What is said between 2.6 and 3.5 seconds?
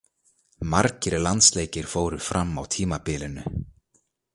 á tímabilinu.